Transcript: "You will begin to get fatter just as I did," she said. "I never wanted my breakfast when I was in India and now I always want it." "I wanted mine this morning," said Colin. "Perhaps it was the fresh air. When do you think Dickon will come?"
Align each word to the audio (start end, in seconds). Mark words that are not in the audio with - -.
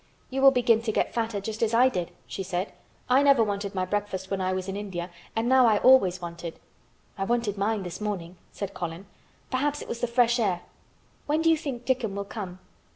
"You 0.31 0.41
will 0.41 0.49
begin 0.49 0.81
to 0.81 0.91
get 0.91 1.13
fatter 1.13 1.39
just 1.39 1.61
as 1.61 1.75
I 1.75 1.87
did," 1.87 2.09
she 2.25 2.41
said. 2.41 2.73
"I 3.07 3.21
never 3.21 3.43
wanted 3.43 3.75
my 3.75 3.85
breakfast 3.85 4.31
when 4.31 4.41
I 4.41 4.51
was 4.51 4.67
in 4.67 4.75
India 4.75 5.11
and 5.35 5.47
now 5.47 5.67
I 5.67 5.77
always 5.77 6.19
want 6.19 6.43
it." 6.43 6.57
"I 7.19 7.23
wanted 7.23 7.55
mine 7.55 7.83
this 7.83 8.01
morning," 8.01 8.37
said 8.51 8.73
Colin. 8.73 9.05
"Perhaps 9.51 9.79
it 9.79 9.87
was 9.87 10.01
the 10.01 10.07
fresh 10.07 10.39
air. 10.39 10.61
When 11.27 11.43
do 11.43 11.51
you 11.51 11.55
think 11.55 11.85
Dickon 11.85 12.15
will 12.15 12.25
come?" 12.25 12.57